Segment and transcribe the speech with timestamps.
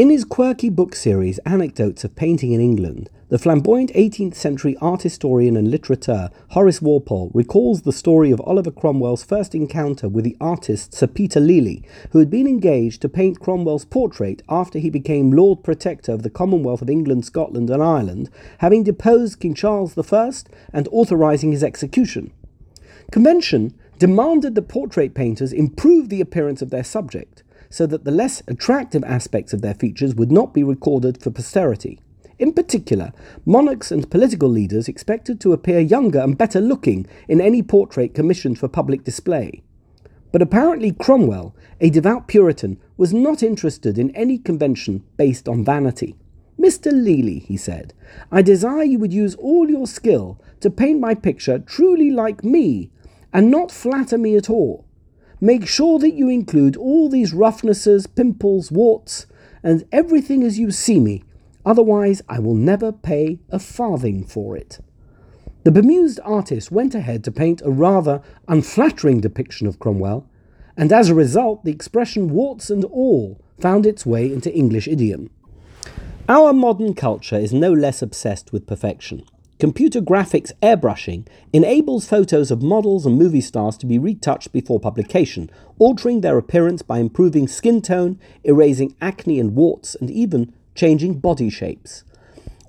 [0.00, 5.02] In his quirky book series, Anecdotes of Painting in England, the flamboyant 18th century art
[5.02, 10.38] historian and litterateur Horace Walpole recalls the story of Oliver Cromwell's first encounter with the
[10.40, 11.82] artist Sir Peter Lely,
[12.12, 16.30] who had been engaged to paint Cromwell's portrait after he became Lord Protector of the
[16.30, 18.30] Commonwealth of England, Scotland, and Ireland,
[18.60, 20.32] having deposed King Charles I
[20.72, 22.32] and authorising his execution.
[23.12, 28.42] Convention demanded that portrait painters improve the appearance of their subject so that the less
[28.48, 31.98] attractive aspects of their features would not be recorded for posterity.
[32.38, 33.12] In particular,
[33.46, 38.58] monarchs and political leaders expected to appear younger and better looking in any portrait commissioned
[38.58, 39.62] for public display.
[40.32, 46.16] But apparently, Cromwell, a devout Puritan, was not interested in any convention based on vanity.
[46.58, 46.92] Mr.
[46.92, 47.94] Lely, he said,
[48.30, 52.90] I desire you would use all your skill to paint my picture truly like me,
[53.32, 54.84] and not flatter me at all.
[55.40, 59.26] Make sure that you include all these roughnesses, pimples, warts,
[59.62, 61.24] and everything as you see me,
[61.64, 64.80] otherwise, I will never pay a farthing for it.
[65.64, 70.26] The bemused artist went ahead to paint a rather unflattering depiction of Cromwell,
[70.76, 75.30] and as a result, the expression warts and all found its way into English idiom.
[76.28, 79.24] Our modern culture is no less obsessed with perfection.
[79.60, 85.50] Computer graphics airbrushing enables photos of models and movie stars to be retouched before publication,
[85.78, 91.50] altering their appearance by improving skin tone, erasing acne and warts, and even changing body
[91.50, 92.04] shapes.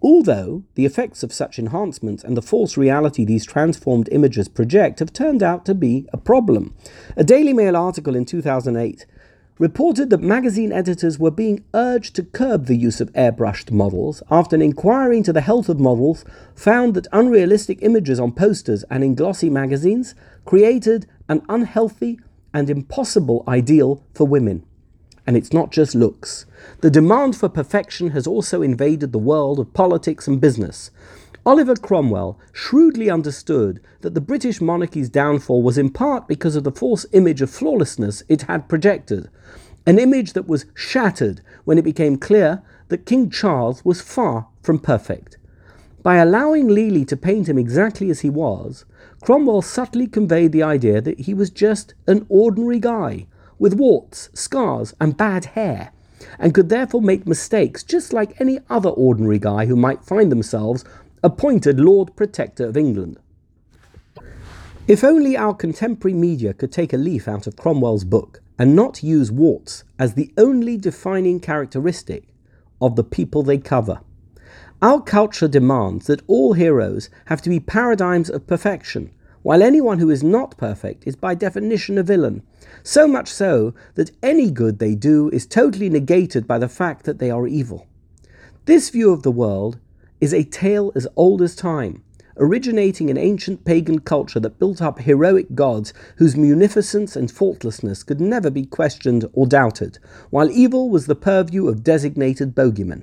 [0.00, 5.12] Although the effects of such enhancements and the false reality these transformed images project have
[5.12, 6.74] turned out to be a problem.
[7.18, 9.04] A Daily Mail article in 2008
[9.58, 14.54] reported that magazine editors were being urged to curb the use of airbrushed models after
[14.54, 19.14] an inquiry into the health of models found that unrealistic images on posters and in
[19.14, 20.14] glossy magazines
[20.44, 22.18] created an unhealthy
[22.54, 24.64] and impossible ideal for women.
[25.26, 26.46] And it's not just looks.
[26.80, 30.90] The demand for perfection has also invaded the world of politics and business.
[31.48, 36.70] Oliver Cromwell shrewdly understood that the British monarchy's downfall was in part because of the
[36.70, 39.30] false image of flawlessness it had projected,
[39.86, 44.78] an image that was shattered when it became clear that King Charles was far from
[44.78, 45.38] perfect.
[46.02, 48.84] By allowing Lely to paint him exactly as he was,
[49.22, 53.26] Cromwell subtly conveyed the idea that he was just an ordinary guy
[53.58, 55.92] with warts, scars, and bad hair,
[56.38, 60.84] and could therefore make mistakes just like any other ordinary guy who might find themselves
[61.22, 63.18] appointed Lord Protector of England.
[64.86, 69.02] If only our contemporary media could take a leaf out of Cromwell's book and not
[69.02, 72.28] use warts as the only defining characteristic
[72.80, 74.00] of the people they cover.
[74.80, 79.10] Our culture demands that all heroes have to be paradigms of perfection,
[79.42, 82.42] while anyone who is not perfect is by definition a villain,
[82.82, 87.18] so much so that any good they do is totally negated by the fact that
[87.18, 87.86] they are evil.
[88.66, 89.78] This view of the world
[90.20, 92.02] is a tale as old as time,
[92.36, 98.20] originating in ancient pagan culture that built up heroic gods whose munificence and faultlessness could
[98.20, 99.98] never be questioned or doubted,
[100.30, 103.02] while evil was the purview of designated bogeymen.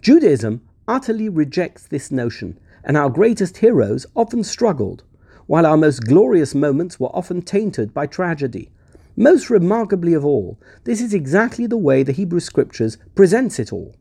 [0.00, 5.04] Judaism utterly rejects this notion, and our greatest heroes often struggled,
[5.46, 8.70] while our most glorious moments were often tainted by tragedy.
[9.16, 13.94] Most remarkably of all, this is exactly the way the Hebrew Scriptures presents it all.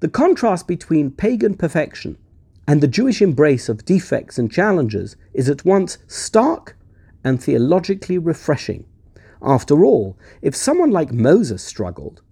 [0.00, 2.16] The contrast between pagan perfection
[2.66, 6.74] and the Jewish embrace of defects and challenges is at once stark
[7.22, 8.86] and theologically refreshing.
[9.42, 12.22] After all, if someone like Moses struggled,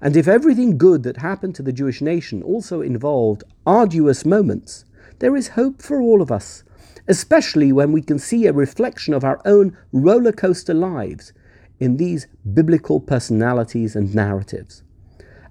[0.00, 4.84] and if everything good that happened to the Jewish nation also involved arduous moments,
[5.18, 6.62] there is hope for all of us,
[7.08, 11.32] especially when we can see a reflection of our own roller coaster lives
[11.80, 14.84] in these biblical personalities and narratives.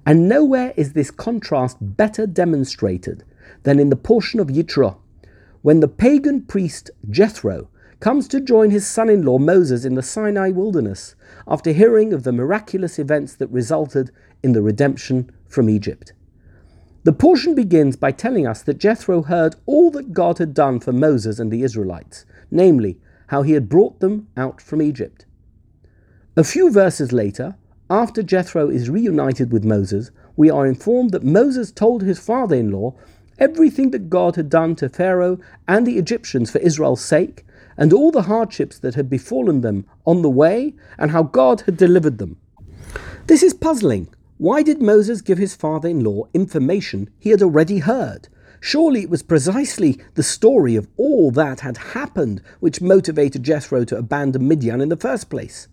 [0.06, 3.24] And nowhere is this contrast better demonstrated
[3.64, 4.98] than in the portion of Yitro,
[5.62, 10.04] when the pagan priest Jethro comes to join his son in law Moses in the
[10.04, 11.16] Sinai wilderness
[11.48, 14.12] after hearing of the miraculous events that resulted
[14.44, 16.14] in the redemption from Egypt.
[17.04, 20.92] The portion begins by telling us that Jethro heard all that God had done for
[20.92, 25.26] Moses and the Israelites, namely, how he had brought them out from Egypt.
[26.36, 27.56] A few verses later,
[27.90, 32.72] after Jethro is reunited with Moses, we are informed that Moses told his father in
[32.72, 32.96] law
[33.38, 37.46] everything that God had done to Pharaoh and the Egyptians for Israel's sake,
[37.78, 41.78] and all the hardships that had befallen them on the way, and how God had
[41.78, 42.38] delivered them.
[43.28, 44.08] This is puzzling.
[44.38, 48.30] Why did Moses give his father in law information he had already heard?
[48.60, 53.98] Surely it was precisely the story of all that had happened which motivated Jethro to
[53.98, 55.68] abandon Midian in the first place.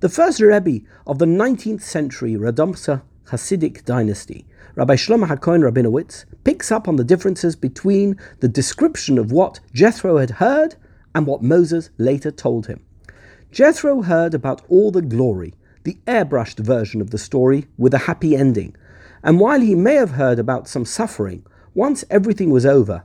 [0.00, 4.44] The first Rebbe of the 19th century, Radomsker Hasidic dynasty,
[4.74, 10.18] Rabbi Shlomo HaKohen Rabinowitz picks up on the differences between the description of what Jethro
[10.18, 10.74] had heard
[11.14, 12.84] and what Moses later told him.
[13.52, 15.54] Jethro heard about all the glory,
[15.84, 18.74] the airbrushed version of the story with a happy ending,
[19.22, 23.04] and while he may have heard about some suffering, once everything was over,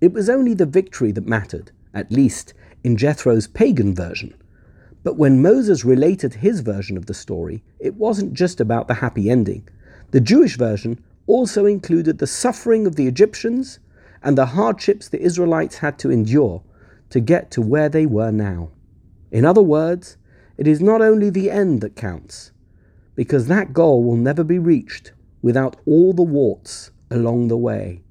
[0.00, 4.34] it was only the victory that mattered, at least in Jethro's pagan version.
[5.02, 9.30] But when Moses related his version of the story, it wasn't just about the happy
[9.30, 9.66] ending.
[10.10, 13.78] The Jewish version also included the suffering of the Egyptians
[14.22, 16.62] and the hardships the Israelites had to endure
[17.10, 18.70] to get to where they were now.
[19.30, 20.16] In other words,
[20.58, 22.52] it is not only the end that counts,
[23.14, 28.02] because that goal will never be reached without all the warts along the way.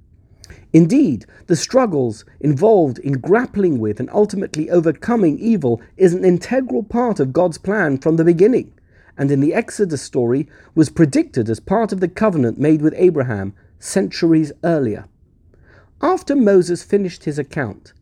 [0.71, 7.19] Indeed, the struggles involved in grappling with and ultimately overcoming evil is an integral part
[7.19, 8.71] of God's plan from the beginning,
[9.18, 13.54] and in the Exodus story was predicted as part of the covenant made with Abraham
[13.80, 15.06] centuries earlier.
[16.01, 17.94] After Moses finished his account,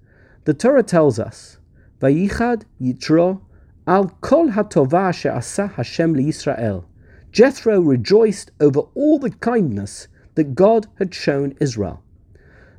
[0.44, 1.58] the Torah tells us,
[2.02, 3.42] Vayichad Yitro
[3.88, 6.84] al kol hatova she'asa Hashem liYisrael.
[7.32, 12.04] Jethro rejoiced over all the kindness that God had shown Israel.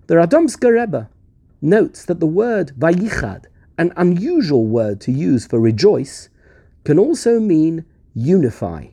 [0.08, 1.10] The Radomsker Rebbe
[1.60, 3.44] notes that the word vayichad,
[3.76, 6.30] an unusual word to use for rejoice,
[6.84, 7.84] can also mean
[8.14, 8.86] unify.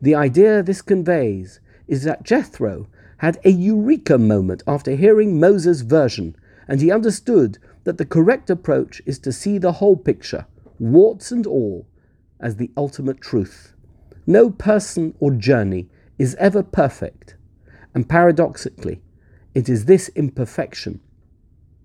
[0.00, 2.86] The idea this conveys is that Jethro
[3.18, 6.34] had a eureka moment after hearing Moses' version,
[6.66, 10.46] and he understood that the correct approach is to see the whole picture,
[10.78, 11.86] warts and all,
[12.40, 13.74] as the ultimate truth.
[14.26, 17.36] No person or journey is ever perfect,
[17.94, 19.02] and paradoxically,
[19.56, 21.00] it is this imperfection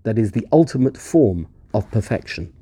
[0.02, 2.52] that is the ultimate form of perfection.